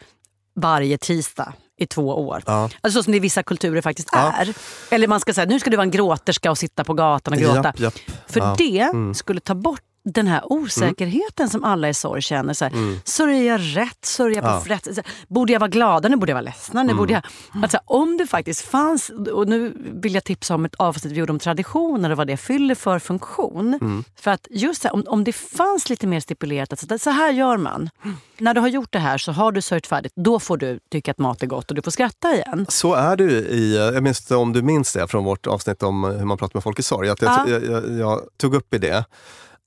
varje 0.56 0.98
tisdag 0.98 1.54
i 1.78 1.86
två 1.86 2.28
år. 2.28 2.44
Ja. 2.46 2.70
Alltså 2.82 3.00
så 3.00 3.04
som 3.04 3.12
det 3.12 3.18
i 3.18 3.20
vissa 3.20 3.44
kulturer 3.44 3.82
faktiskt 3.82 4.10
Ja. 4.12 4.32
är. 4.32 4.54
Eller 4.92 5.08
man 5.08 5.20
ska 5.20 5.34
säga 5.34 5.46
nu 5.46 5.60
ska 5.60 5.70
du 5.70 5.78
vara 5.78 5.84
en 5.86 5.92
gråterska 5.92 6.52
och 6.52 6.58
sitta 6.58 6.84
på 6.84 6.94
gatan 6.94 7.34
och 7.34 7.40
gråta. 7.40 7.56
Japp, 7.64 7.80
japp. 7.80 7.94
För 8.28 8.40
Ja. 8.40 8.56
det 8.58 8.80
Mm. 8.82 9.14
skulle 9.14 9.40
ta 9.40 9.56
bort 9.56 9.82
den 10.06 10.28
här 10.28 10.42
osäkerheten 10.54 11.50
som 11.50 11.64
alla 11.64 11.90
i 11.90 11.94
sorg 11.94 12.22
känner. 12.22 12.54
Så 12.54 12.66
här, 12.66 12.72
Mm. 12.72 13.00
Sörjer 13.04 13.44
jag 13.44 13.62
rätt? 13.78 14.06
Sörjer 14.06 14.36
jag 14.36 14.44
på 14.44 14.50
Ja. 14.50 14.56
Mm. 14.56 14.68
rätt? 14.96 15.06
Borde 15.28 15.54
jag 15.54 15.60
vara 15.60 15.70
glada? 15.70 16.10
Nu 16.10 16.16
borde 16.16 16.30
jag 16.32 16.36
vara 16.36 16.42
ledsen. 16.42 16.88
Nu 16.88 16.94
borde 16.94 17.14
jag... 17.14 17.24
Alltså, 17.64 17.80
om 17.86 18.18
det 18.18 18.28
faktiskt 18.28 18.62
fanns, 18.62 19.10
och 19.34 19.48
nu 19.48 19.74
vill 19.94 20.14
jag 20.14 20.24
tipsa 20.24 20.56
om 20.56 20.66
ett 20.66 20.76
avsnitt 20.76 21.14
vi 21.14 21.18
gjorde 21.20 21.32
om 21.32 21.40
traditioner 21.40 22.10
och 22.10 22.18
vad 22.18 22.28
det 22.28 22.38
fyller 22.38 22.76
för 22.76 23.00
funktion. 23.00 23.74
Mm. 23.82 24.04
För 24.20 24.32
att 24.32 24.48
just 24.50 24.84
här, 24.84 24.94
om, 24.94 25.04
om 25.08 25.24
det 25.24 25.34
fanns 25.34 25.90
lite 25.90 26.08
mer 26.08 26.20
stipulerat 26.20 26.74
att 26.74 26.80
så 26.80 26.98
så 27.00 27.10
här 27.10 27.32
gör 27.32 27.58
man. 27.58 27.90
När 28.38 28.54
du 28.54 28.62
har 28.62 28.68
gjort 28.68 28.92
det 28.94 29.00
här 29.00 29.18
så 29.18 29.32
har 29.32 29.52
du 29.52 29.62
sörjt 29.62 29.88
färdigt. 29.88 30.14
Då 30.16 30.40
får 30.40 30.58
du 30.58 30.80
tycka 30.92 31.12
att 31.12 31.18
mat 31.18 31.44
är 31.44 31.48
gott 31.48 31.70
och 31.70 31.76
du 31.76 31.82
får 31.82 31.92
skratta 31.92 32.34
igen. 32.36 32.66
Så 32.70 32.94
är 32.94 33.18
ju 33.18 33.30
i, 33.32 33.78
jag 33.94 34.04
minns 34.04 34.32
om 34.32 34.54
du 34.54 34.62
minns 34.62 34.94
det 34.94 35.08
från 35.08 35.24
vårt 35.24 35.48
avsnitt 35.48 35.84
om 35.84 36.04
hur 36.04 36.26
man 36.26 36.38
pratar 36.38 36.56
med 36.56 36.64
folk 36.64 36.80
i 36.80 36.84
sorg. 36.84 37.10
Att 37.10 37.22
jag, 37.22 37.32
Ja. 37.32 37.50
jag, 37.50 37.66
jag, 37.66 38.00
jag 38.00 38.22
tog 38.38 38.56
upp 38.56 38.74
i 38.74 38.78
det 38.78 39.06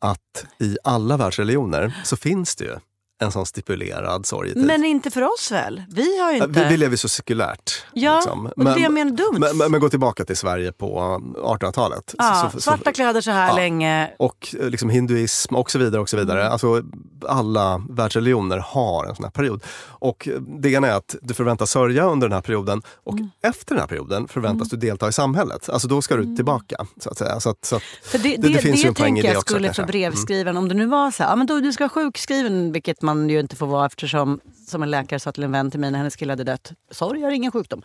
att 0.01 0.47
i 0.61 0.77
alla 0.85 1.17
världsreligioner 1.17 2.03
så 2.05 2.17
finns 2.17 2.57
det 2.57 2.65
ju 2.65 2.77
en 3.21 3.33
sån 3.33 3.47
stipulerad 3.47 4.27
sorgetid. 4.27 4.65
Men 4.67 4.85
inte 4.85 5.11
för 5.11 5.23
oss 5.23 5.51
väl? 5.53 5.83
Vi 5.91 6.21
har 6.21 6.33
inte... 6.33 6.47
Vi, 6.47 6.65
vi 6.69 6.77
lever 6.77 6.97
så 6.97 7.09
sekulärt. 7.09 7.85
Ja, 7.93 8.15
liksom. 8.17 8.47
och 8.57 8.65
det 8.65 8.81
jag 8.81 8.93
menar 8.93 9.11
dumt. 9.11 9.37
Men, 9.39 9.57
men, 9.57 9.71
men 9.71 9.81
gå 9.81 9.89
tillbaka 9.89 10.25
till 10.25 10.37
Sverige 10.37 10.73
på 10.73 11.21
1800-talet. 11.37 12.15
ja, 12.19 12.49
Så- 12.53 12.57
så- 12.57 12.61
svarta 12.61 12.93
kläder 12.93 13.21
så 13.21 13.31
här 13.31 13.49
Ja. 13.49 13.57
länge. 13.57 14.11
och 14.19 14.55
eh, 14.61 14.69
liksom 14.71 14.91
hinduism 14.91 15.57
och 15.57 15.71
så 15.71 15.79
vidare. 15.79 16.01
och 16.01 16.09
så 16.09 16.17
vidare. 16.17 16.41
Mm. 16.41 16.53
Alltså, 16.53 16.83
alla 17.29 17.83
världsreligioner 17.91 18.59
har 18.59 19.05
en 19.07 19.15
sån 19.17 19.25
här 19.25 19.31
period. 19.31 19.63
Och 19.87 20.29
eh, 20.29 20.41
det 20.41 20.71
ena 20.73 20.87
är 20.89 20.93
att 20.93 21.17
du 21.23 21.35
förväntas 21.35 21.71
sörja 21.71 22.05
under 22.05 22.29
den 22.29 22.35
här 22.35 22.43
perioden 22.43 22.83
och 23.05 23.13
Mm. 23.19 23.31
efter 23.43 23.75
den 23.75 23.81
här 23.81 23.89
perioden 23.89 24.29
förväntas 24.29 24.69
du 24.69 24.77
delta 24.77 25.09
i 25.09 25.13
samhället. 25.13 25.69
Alltså 25.69 25.89
då 25.89 26.03
ska 26.03 26.17
du 26.17 26.37
tillbaka. 26.37 26.87
Så 27.01 27.11
att 27.11 27.19
säga. 27.19 27.41
Så 27.41 27.51
att, 27.51 27.65
så 27.65 27.77
att, 27.77 27.83
För 28.03 28.19
det, 28.19 28.29
det, 28.29 28.37
Det- 28.37 28.49
det 28.49 28.59
finns 28.59 28.85
ju 28.85 28.89
en 28.89 28.95
poäng 28.95 29.19
i 29.19 29.23
tänker 29.23 29.29
det 29.29 29.33
jag 29.35 29.39
också, 29.41 29.55
skulle 29.55 29.69
kanske. 29.69 29.83
för 29.83 29.87
brevskrivaren, 29.87 30.57
om 30.57 30.69
det 30.69 30.75
nu 30.75 30.87
var 30.87 31.11
så 31.11 31.23
här, 31.23 31.31
ja, 31.31 31.37
men 31.37 31.47
då, 31.47 31.61
du 31.61 31.73
ska 31.73 31.85
vara 31.85 31.91
sjukskriven, 31.91 32.73
vilket 32.73 33.03
man 33.17 33.29
ju 33.31 33.41
inte 33.41 33.57
får 33.57 33.67
vara 33.67 33.87
eftersom, 33.87 34.41
som 34.69 34.83
en 34.83 34.91
läkare 34.91 35.21
sa 35.21 35.33
till 35.33 35.45
en 35.45 35.53
vän 35.53 35.71
till 35.71 35.81
mig 35.81 35.91
när 35.91 35.99
hennes 35.99 36.17
kille 36.17 36.33
hade 36.33 36.45
dött, 36.45 36.73
jag 37.01 37.07
har 37.07 37.31
ingen 37.31 37.53
sjukdom. 37.53 37.83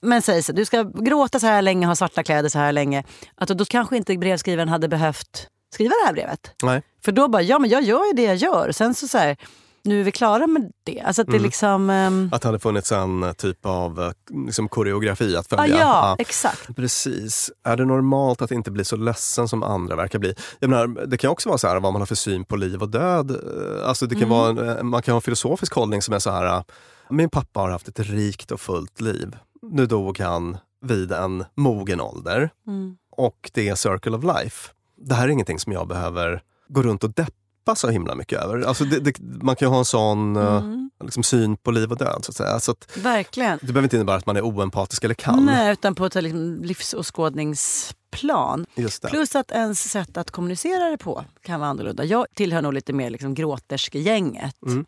Men 0.00 0.22
säg 0.22 0.42
så, 0.42 0.52
du 0.52 0.64
ska 0.64 0.82
gråta 0.82 1.40
så 1.40 1.46
här 1.46 1.62
länge, 1.62 1.86
ha 1.86 1.96
svarta 1.96 2.22
kläder 2.22 2.48
så 2.48 2.58
här 2.58 2.72
länge. 2.72 3.04
Att 3.34 3.48
då 3.48 3.64
kanske 3.64 3.96
inte 3.96 4.16
brevskrivaren 4.16 4.68
hade 4.68 4.88
behövt 4.88 5.48
skriva 5.72 5.94
det 6.02 6.06
här 6.06 6.12
brevet. 6.12 6.54
nej. 6.62 6.82
För 7.04 7.12
då 7.12 7.28
bara, 7.28 7.42
ja 7.42 7.58
men 7.58 7.70
jag 7.70 7.82
gör 7.82 8.06
ju 8.06 8.12
det 8.12 8.22
jag 8.22 8.36
gör. 8.36 8.72
Sen 8.72 8.94
så, 8.94 9.08
så 9.08 9.18
här, 9.18 9.36
nu 9.82 10.00
är 10.00 10.04
vi 10.04 10.12
klara 10.12 10.46
med 10.46 10.72
det. 10.84 11.00
Alltså 11.00 11.22
att 11.22 11.28
det 11.28 11.32
Mm. 11.36 11.42
liksom... 11.42 11.90
ehm, 11.90 12.30
Att 12.32 12.42
det 12.42 12.48
hade 12.48 12.58
funnits 12.58 12.92
en 12.92 13.22
eh, 13.22 13.32
typ 13.32 13.66
av 13.66 14.00
eh, 14.02 14.10
liksom 14.46 14.68
koreografi 14.68 15.36
att 15.36 15.46
ja, 15.50 15.56
följa. 15.56 15.76
ja, 15.78 16.16
exakt. 16.18 16.76
Precis. 16.76 17.50
Är 17.64 17.76
det 17.76 17.84
normalt 17.84 18.42
att 18.42 18.50
inte 18.50 18.70
bli 18.70 18.84
så 18.84 18.96
ledsen 18.96 19.48
som 19.48 19.62
andra 19.62 19.96
verkar 19.96 20.18
bli? 20.18 20.34
Jag 20.60 20.70
menar, 20.70 21.06
det 21.06 21.16
kan 21.16 21.30
också 21.30 21.48
vara 21.48 21.58
så 21.58 21.68
här 21.68 21.80
vad 21.80 21.92
man 21.92 22.02
har 22.02 22.06
för 22.06 22.14
syn 22.14 22.44
på 22.44 22.56
liv 22.56 22.82
och 22.82 22.88
död. 22.88 23.30
Eh, 23.30 23.88
Alltså 23.88 24.06
det 24.06 24.14
kan 24.14 24.32
Mm. 24.32 24.56
vara 24.56 24.82
man 24.82 25.02
kan 25.02 25.12
ha 25.12 25.16
en 25.16 25.22
filosofisk 25.22 25.72
hållning 25.74 26.02
som 26.02 26.14
är 26.14 26.18
så 26.18 26.30
här, 26.30 26.64
min 27.10 27.30
pappa 27.30 27.60
har 27.60 27.70
haft 27.70 27.88
ett 27.88 28.00
rikt 28.00 28.50
och 28.50 28.60
fullt 28.60 29.00
liv. 29.00 29.36
Nu 29.62 29.86
dog 29.86 30.18
han 30.20 30.56
vid 30.80 31.12
en 31.12 31.44
mogen 31.54 32.00
ålder 32.00 32.50
Mm. 32.66 32.96
och 33.16 33.50
det 33.54 33.68
är 33.68 33.74
circle 33.74 34.16
of 34.16 34.24
life. 34.24 34.70
Det 34.96 35.14
här 35.14 35.24
är 35.24 35.28
ingenting 35.28 35.58
som 35.58 35.72
jag 35.72 35.88
behöver 35.88 36.42
gå 36.68 36.82
runt 36.82 37.04
och 37.04 37.10
deppa 37.10 37.32
så 37.74 37.88
himla 37.88 38.14
mycket 38.14 38.42
över. 38.42 38.62
Alltså 38.62 38.84
det, 38.84 39.00
det, 39.00 39.20
man 39.20 39.56
kan 39.56 39.66
ju 39.68 39.70
ha 39.70 39.78
en 39.78 39.84
sån 39.84 40.36
eh, 40.36 40.62
Mm. 40.98 41.04
liksom, 41.04 41.22
syn 41.22 41.56
på 41.56 41.70
liv 41.70 41.90
och 41.92 41.98
död. 41.98 42.24
Så 42.24 42.30
att 42.30 42.36
säga. 42.36 42.60
Så 42.60 42.70
att, 42.70 42.96
Verkligen. 42.96 43.58
det 43.62 43.66
behöver 43.66 43.82
inte 43.82 43.96
innebära 43.96 44.16
att 44.16 44.26
man 44.26 44.36
är 44.36 44.42
oempatisk 44.42 45.04
eller 45.04 45.14
kall. 45.14 45.44
Nej, 45.44 45.72
utan 45.72 45.94
på 45.94 46.06
ett 46.06 46.14
liksom 46.14 46.62
livsåskådningsplan. 46.62 48.66
Just 48.74 49.02
det. 49.02 49.08
Plus 49.08 49.36
att 49.36 49.50
ens 49.50 49.90
sätt 49.90 50.16
att 50.16 50.30
kommunicera 50.30 50.90
det 50.90 50.98
på 50.98 51.24
kan 51.42 51.60
vara 51.60 51.70
annorlunda. 51.70 52.04
Jag 52.04 52.26
tillhör 52.34 52.62
nog 52.62 52.74
lite 52.74 52.92
mer 52.92 53.10
liksom 53.10 53.34
gråterskegänget. 53.34 54.54
Mm. 54.66 54.84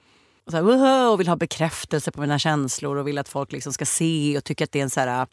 Och, 0.46 0.52
så 0.52 0.56
här, 0.56 1.08
och 1.10 1.20
vill 1.20 1.28
ha 1.28 1.36
bekräftelse 1.36 2.10
på 2.12 2.20
mina 2.20 2.38
känslor 2.38 2.96
och 2.96 3.08
vill 3.08 3.18
att 3.18 3.28
folk 3.28 3.52
liksom 3.52 3.72
ska 3.72 3.86
se 3.86 4.36
och 4.38 4.44
tycka 4.44 4.64
att 4.64 4.72
det 4.72 4.78
är 4.78 4.82
en 4.82 4.90
så 4.90 5.00
här... 5.00 5.26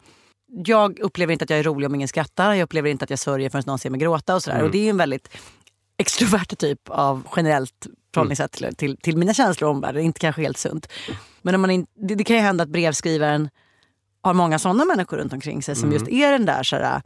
Jag 0.64 0.98
upplever 0.98 1.32
inte 1.32 1.44
att 1.44 1.50
jag 1.50 1.58
är 1.58 1.62
rolig 1.62 1.86
om 1.86 1.94
ingen 1.94 2.08
skrattar. 2.08 2.54
Jag 2.54 2.64
upplever 2.64 2.90
inte 2.90 3.04
att 3.04 3.10
jag 3.10 3.18
sörjer 3.18 3.50
förrän 3.50 3.64
någon 3.66 3.78
ser 3.78 3.90
mig 3.90 4.00
gråta. 4.00 4.34
Och, 4.34 4.42
så. 4.42 4.50
Mm. 4.50 4.64
och 4.64 4.70
Det 4.70 4.86
är 4.86 4.90
en 4.90 4.96
väldigt 4.96 5.28
extrovert 5.98 6.58
typ 6.58 6.88
av 6.88 7.26
generellt 7.36 7.86
förhållningssätt 8.14 8.52
till, 8.52 8.76
till, 8.76 8.96
till 8.96 9.16
mina 9.16 9.34
känslor 9.34 9.68
och 9.68 9.74
omvärlden. 9.74 10.02
Inte 10.02 10.20
kanske 10.20 10.42
helt 10.42 10.58
sunt. 10.58 10.88
Men 11.42 11.54
om 11.54 11.60
man 11.60 11.70
in, 11.70 11.86
det, 11.94 12.14
det 12.14 12.24
kan 12.24 12.36
ju 12.36 12.42
hända 12.42 12.64
att 12.64 12.70
brevskrivaren 12.70 13.48
har 14.22 14.34
många 14.34 14.58
sådana 14.58 14.84
människor 14.84 15.16
runt 15.16 15.32
omkring 15.32 15.62
sig 15.62 15.76
som 15.76 15.88
Mm. 15.88 15.92
just 15.94 16.08
är 16.08 16.32
den 16.32 16.46
där 16.46 16.62
så 16.62 16.76
här, 16.76 17.02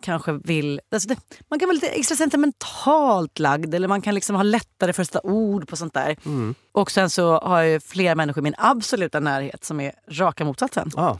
kanske 0.00 0.32
vill... 0.32 0.80
Alltså 0.90 1.08
det, 1.08 1.16
man 1.50 1.58
kan 1.58 1.68
vara 1.68 1.74
lite 1.74 1.88
extra 1.88 2.16
sentimentalt 2.16 3.38
lagd 3.38 3.74
eller 3.74 3.88
man 3.88 4.02
kan 4.02 4.14
liksom 4.14 4.36
ha 4.36 4.42
lättare 4.42 4.92
för 4.92 5.02
att 5.02 5.08
sätta 5.08 5.20
ord 5.22 5.68
på 5.68 5.76
sånt 5.76 5.94
där. 5.94 6.16
Mm. 6.24 6.54
Och 6.72 6.90
sen 6.90 7.10
så 7.10 7.38
har 7.38 7.62
jag 7.62 7.82
flera 7.82 8.14
människor 8.14 8.40
i 8.40 8.42
min 8.42 8.54
absoluta 8.58 9.20
närhet 9.20 9.64
som 9.64 9.80
är 9.80 9.92
raka 10.10 10.44
motsatsen. 10.44 10.90
Ah. 10.96 11.16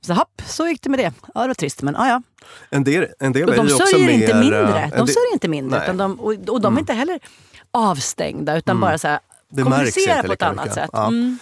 Så 0.00 0.12
hopp, 0.12 0.42
så 0.46 0.66
gick 0.68 0.82
det 0.82 0.90
med 0.90 0.98
det. 0.98 1.12
Ja, 1.34 1.40
det 1.40 1.46
var 1.46 1.54
trist 1.54 1.82
men 1.82 1.94
ja, 1.94 2.08
ja. 2.08 2.22
En 2.70 2.84
del, 2.84 3.06
en 3.18 3.32
del 3.32 3.48
Och 3.48 3.52
är 3.52 3.56
de 3.56 3.66
ju 3.66 3.74
också 3.74 3.86
sörjer 3.86 4.06
mer... 4.06 4.12
inte 4.22 4.34
mindre. 4.40 4.82
eh, 4.82 4.90
De 4.90 5.06
sörjer 5.06 5.32
inte 5.32 5.48
mindre. 5.48 5.78
Nej. 5.78 5.86
Utan 5.86 5.96
de, 5.96 6.20
och, 6.20 6.34
och 6.48 6.60
de 6.60 6.76
är 6.76 6.80
inte 6.80 6.92
heller 6.92 7.20
avstängda 7.70 8.56
utan 8.56 8.80
bara 8.80 8.98
så 8.98 9.08
här, 9.08 9.18
Det 9.50 9.62
kommunicera 9.62 10.22
på 10.22 10.32
ett 10.32 10.42
annat 10.42 10.64
mycket. 10.64 10.74
sätt. 10.74 10.90
Ja. 10.92 11.06
Mm. 11.06 11.38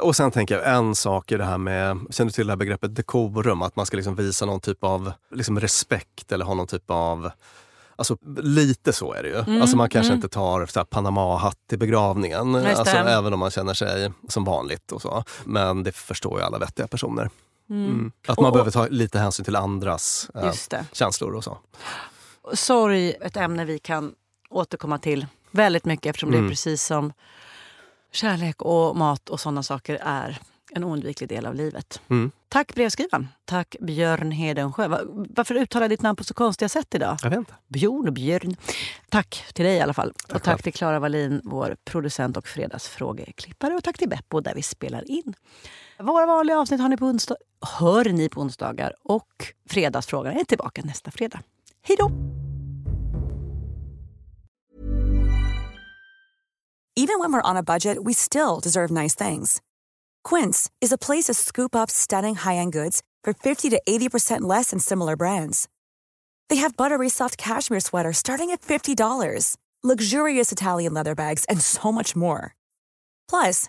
Och 0.00 0.16
sen 0.16 0.30
tänker 0.30 0.54
jag 0.58 0.74
en 0.76 0.94
sak 0.94 1.32
i 1.32 1.36
det 1.36 1.44
här 1.44 1.58
med, 1.58 1.98
känner 2.10 2.30
du 2.30 2.32
till 2.32 2.46
det 2.46 2.52
här 2.52 2.56
begreppet 2.56 2.94
dekorum? 2.94 3.62
Att 3.62 3.76
man 3.76 3.86
ska 3.86 3.96
liksom 3.96 4.14
visa 4.14 4.46
någon 4.46 4.60
typ 4.60 4.84
av 4.84 5.12
liksom 5.34 5.60
respekt 5.60 6.32
eller 6.32 6.44
ha 6.44 6.54
någon 6.54 6.66
typ 6.66 6.90
av 6.90 7.30
Alltså 7.96 8.16
lite 8.42 8.92
så 8.92 9.12
är 9.12 9.22
det 9.22 9.28
ju. 9.28 9.38
Mm, 9.38 9.60
alltså 9.62 9.76
man 9.76 9.88
kanske 9.88 10.14
inte 10.14 10.28
tar 10.28 10.66
så 10.66 10.80
här 10.80 10.84
Panama-hatt 10.84 11.56
till 11.68 11.78
begravningen. 11.78 12.54
Alltså, 12.54 12.96
även 12.96 13.32
om 13.32 13.38
man 13.38 13.50
känner 13.50 13.74
sig 13.74 14.12
som 14.28 14.44
vanligt 14.44 14.92
och 14.92 15.02
så. 15.02 15.24
Men 15.44 15.82
det 15.82 15.92
förstår 15.92 16.38
ju 16.38 16.44
alla 16.44 16.58
vettiga 16.58 16.86
personer. 16.86 17.30
Mm. 17.70 18.12
Att 18.28 18.36
man 18.40 18.46
Och- 18.46 18.52
behöver 18.52 18.70
ta 18.70 18.86
lite 18.86 19.18
hänsyn 19.18 19.44
till 19.44 19.56
andras 19.56 20.30
eh, 20.34 20.44
Just 20.44 20.70
det. 20.70 20.84
känslor 20.92 21.34
och 21.34 21.44
så. 21.44 21.58
Sorg, 22.54 23.10
ett 23.10 23.36
ämne 23.36 23.64
vi 23.64 23.78
kan 23.78 24.14
återkomma 24.50 24.98
till 24.98 25.26
väldigt 25.50 25.84
mycket 25.84 26.06
eftersom 26.10 26.28
Mm. 26.28 26.40
det 26.40 26.46
är 26.46 26.50
precis 26.50 26.82
som 26.84 27.12
kärlek 28.12 28.62
och 28.62 28.96
mat 28.96 29.28
och 29.28 29.40
sådana 29.40 29.62
saker 29.62 29.98
är 30.02 30.38
en 30.72 30.84
oundviklig 30.84 31.28
del 31.28 31.46
av 31.46 31.54
livet. 31.54 32.00
Mm. 32.08 32.30
Tack 32.48 32.74
brevskrivaren. 32.74 33.28
Tack 33.44 33.76
Björn 33.80 34.30
Hedensjö. 34.30 34.88
Va- 34.88 35.00
Varför 35.06 35.54
uttalar 35.54 35.84
jag 35.84 35.90
ditt 35.90 36.02
namn 36.02 36.16
på 36.16 36.24
så 36.24 36.34
konstiga 36.34 36.68
sätt 36.68 36.94
idag? 36.94 37.16
Jag 37.22 37.30
vet 37.30 37.38
inte. 37.38 37.54
Björn 37.68 38.06
och 38.06 38.12
Björn. 38.12 38.56
Tack 39.08 39.44
till 39.54 39.64
dig 39.64 39.76
i 39.76 39.80
alla 39.80 39.94
fall. 39.94 40.08
och 40.10 40.28
tack 40.28 40.44
själv. 40.44 40.58
till 40.58 40.72
Klara 40.72 40.98
Wallin, 40.98 41.40
vår 41.44 41.76
producent 41.84 42.36
och 42.36 42.46
fredagsfrågeklippare. 42.48 43.74
Och 43.74 43.84
tack 43.84 43.98
till 43.98 44.08
Beppo 44.08 44.40
där 44.40 44.54
vi 44.54 44.62
spelar 44.62 45.10
in. 45.10 45.34
Våra 46.02 46.26
vanliga 46.26 46.58
avsnitt 46.58 46.80
har 46.80 46.88
ni 46.88 46.96
på 46.96 47.06
onsdag, 47.06 47.36
hör 47.78 48.04
ni 48.04 48.28
på 48.28 48.40
onsdagar 48.40 48.94
och 49.02 49.54
Fredagsfrågan 49.70 50.36
är 50.36 50.44
tillbaka 50.44 50.82
nästa 50.82 51.10
fredag. 51.10 51.40
Hej 51.82 51.96
då! 51.96 52.10
Even 56.96 57.20
when 57.20 57.32
we're 57.32 57.50
on 57.50 57.56
a 57.56 57.62
budget, 57.62 57.98
we 58.04 58.14
still 58.14 58.60
deserve 58.62 58.90
nice 58.90 59.28
things. 59.28 59.62
Quince 60.28 60.70
is 60.80 60.92
a 60.92 60.98
place 60.98 61.26
to 61.26 61.34
scoop 61.34 61.74
up 61.76 61.90
stunning 61.90 62.34
high-end 62.34 62.72
goods 62.72 63.02
for 63.24 63.32
50 63.32 63.70
to 63.70 63.80
80% 63.88 64.40
less 64.40 64.70
than 64.70 64.80
similar 64.80 65.16
brands. 65.16 65.68
They 66.48 66.56
have 66.56 66.76
buttery 66.76 67.08
soft 67.08 67.36
cashmere 67.36 67.80
sweaters 67.80 68.18
starting 68.18 68.50
at 68.50 68.62
$50, 68.62 69.56
luxurious 69.84 70.52
Italian 70.52 70.94
leather 70.94 71.14
bags, 71.14 71.44
and 71.48 71.60
so 71.60 71.92
much 71.92 72.16
more. 72.16 72.54
Plus, 73.30 73.68